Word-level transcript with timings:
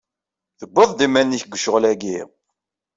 Tewwi-d 0.59 0.99
iman-is 1.05 1.43
deg 1.45 1.53
ccɣel-agi. 1.59 2.19